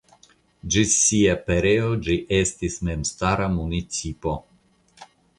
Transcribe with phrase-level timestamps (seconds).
[0.75, 4.33] Ĝis sia pereo ĝi estis memstara municipo.